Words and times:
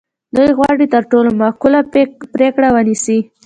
دوی 0.35 0.49
غواړي 0.57 0.85
تر 0.93 1.03
ټولو 1.11 1.29
معقوله 1.41 1.79
پرېکړه 2.35 2.67
ونیسي. 2.71 3.19